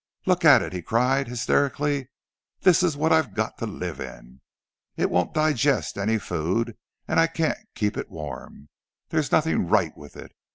"Look 0.25 0.43
at 0.43 0.63
it!" 0.63 0.73
he 0.73 0.81
cried, 0.81 1.27
hysterically. 1.27 2.09
"This 2.61 2.81
is 2.81 2.97
what 2.97 3.13
I've 3.13 3.35
got 3.35 3.59
to 3.59 3.67
live 3.67 3.99
in! 3.99 4.41
It 4.97 5.11
won't 5.11 5.35
digest 5.35 5.95
any 5.95 6.17
food, 6.17 6.75
and 7.07 7.19
I 7.19 7.27
can't 7.27 7.59
keep 7.75 7.95
it 7.97 8.09
warm—there's 8.09 9.31
nothing 9.31 9.67
right 9.67 9.95
with 9.95 10.17
it! 10.17 10.31